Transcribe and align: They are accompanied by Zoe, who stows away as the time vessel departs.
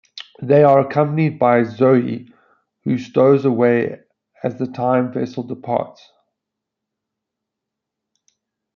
They 0.41 0.63
are 0.63 0.79
accompanied 0.79 1.37
by 1.37 1.61
Zoe, 1.61 2.33
who 2.85 2.97
stows 2.97 3.45
away 3.45 3.99
as 4.43 4.57
the 4.57 4.65
time 4.65 5.13
vessel 5.13 5.43
departs. 5.43 6.11